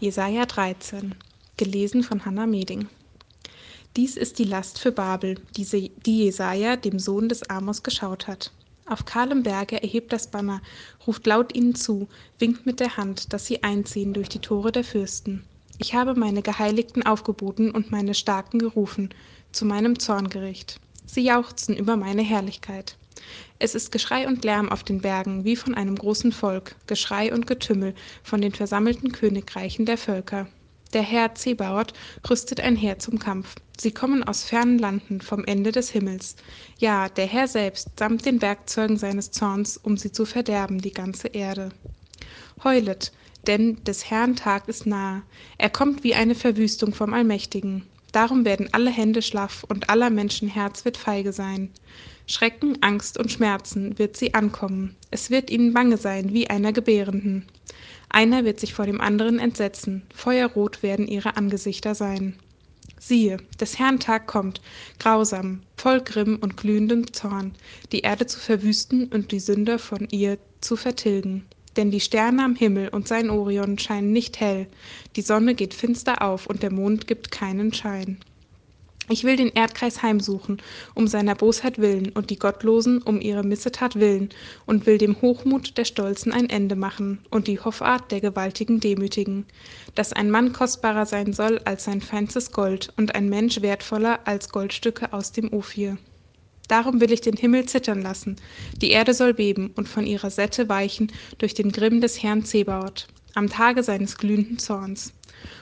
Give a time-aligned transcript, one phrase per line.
[0.00, 1.16] Jesaja 13,
[1.56, 2.86] gelesen von Hannah Meding.
[3.96, 8.52] Dies ist die Last für Babel, die, Jesaja, dem Sohn des Amos, geschaut hat.
[8.86, 10.62] Auf kahlem Berge erhebt das Banner,
[11.04, 12.06] ruft laut ihnen zu,
[12.38, 15.42] winkt mit der Hand, dass sie einziehen durch die Tore der Fürsten.
[15.78, 19.08] Ich habe meine Geheiligten aufgeboten und meine Starken gerufen,
[19.50, 20.78] zu meinem Zorngericht.
[21.06, 22.96] Sie jauchzen über meine Herrlichkeit.
[23.58, 27.46] Es ist Geschrei und Lärm auf den Bergen, wie von einem großen Volk, Geschrei und
[27.46, 30.46] Getümmel von den versammelten Königreichen der Völker.
[30.92, 31.92] Der Herr Zebaoth
[32.28, 33.56] rüstet ein Heer zum Kampf.
[33.78, 36.36] Sie kommen aus fernen Landen vom Ende des Himmels.
[36.78, 41.28] Ja, der Herr selbst samt den Werkzeugen seines Zorns, um sie zu verderben, die ganze
[41.28, 41.68] Erde.
[42.64, 43.12] Heulet,
[43.46, 45.22] denn des Herrn Tag ist nahe.
[45.58, 47.86] Er kommt wie eine Verwüstung vom Allmächtigen.
[48.12, 51.70] Darum werden alle Hände schlaff und aller Menschen Herz wird feige sein.
[52.30, 54.94] Schrecken, Angst und Schmerzen wird sie ankommen.
[55.10, 57.46] Es wird ihnen bange sein wie einer Gebärenden.
[58.10, 60.02] Einer wird sich vor dem anderen entsetzen.
[60.14, 62.38] Feuerrot werden ihre Angesichter sein.
[63.00, 64.60] Siehe, des Herrn Tag kommt,
[64.98, 67.54] grausam, voll Grimm und glühendem Zorn,
[67.92, 71.46] die Erde zu verwüsten und die Sünder von ihr zu vertilgen.
[71.78, 74.66] Denn die Sterne am Himmel und sein Orion scheinen nicht hell,
[75.16, 78.18] die Sonne geht finster auf und der Mond gibt keinen Schein.
[79.10, 80.60] Ich will den Erdkreis heimsuchen,
[80.94, 84.28] um seiner Bosheit willen, und die Gottlosen um ihre Missetat willen,
[84.66, 89.46] und will dem Hochmut der Stolzen ein Ende machen, und die Hoffart der Gewaltigen demütigen,
[89.94, 94.50] dass ein Mann kostbarer sein soll als sein feinstes Gold, und ein Mensch wertvoller als
[94.50, 95.96] Goldstücke aus dem Ophir.
[96.68, 98.36] Darum will ich den Himmel zittern lassen,
[98.82, 103.08] die Erde soll beben und von ihrer Sätte weichen durch den Grimm des Herrn Zebaoth,
[103.34, 105.14] am Tage seines glühenden Zorns.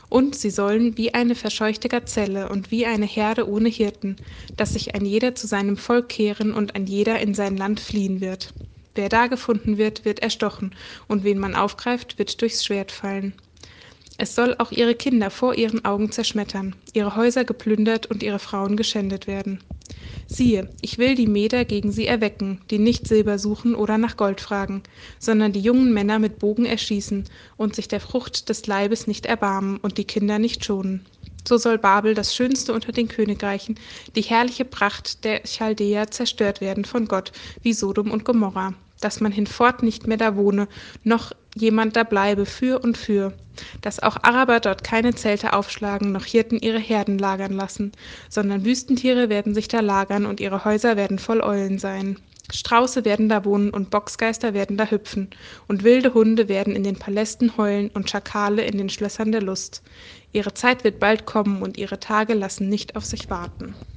[0.08, 4.16] Und sie sollen wie eine verscheuchte Gazelle und wie eine Herde ohne Hirten,
[4.56, 8.20] dass sich ein jeder zu seinem Volk kehren und ein jeder in sein Land fliehen
[8.20, 8.54] wird.
[8.94, 10.74] Wer da gefunden wird, wird erstochen,
[11.08, 13.34] und wen man aufgreift, wird durchs Schwert fallen.
[14.16, 18.76] Es soll auch ihre Kinder vor ihren Augen zerschmettern, ihre Häuser geplündert und ihre Frauen
[18.76, 19.62] geschändet werden.
[20.28, 24.40] Siehe, ich will die Meder gegen sie erwecken, die nicht Silber suchen oder nach Gold
[24.40, 24.82] fragen,
[25.18, 27.24] sondern die jungen Männer mit Bogen erschießen
[27.56, 31.06] und sich der Frucht des Leibes nicht erbarmen und die Kinder nicht schonen.
[31.46, 33.78] So soll Babel, das schönste unter den Königreichen,
[34.16, 37.30] die herrliche Pracht der Chaldäer zerstört werden von Gott,
[37.62, 40.68] wie Sodom und Gomorra, dass man hinfort nicht mehr da wohne,
[41.04, 43.32] noch jemand da bleibe für und für,
[43.80, 47.92] dass auch Araber dort keine Zelte aufschlagen, noch Hirten ihre Herden lagern lassen,
[48.28, 52.18] sondern Wüstentiere werden sich da lagern und ihre Häuser werden voll Eulen sein.
[52.52, 55.30] Strauße werden da wohnen und Boxgeister werden da hüpfen,
[55.66, 59.82] und wilde Hunde werden in den Palästen heulen und Schakale in den Schlössern der Lust.
[60.32, 63.74] Ihre Zeit wird bald kommen und ihre Tage lassen nicht auf sich warten.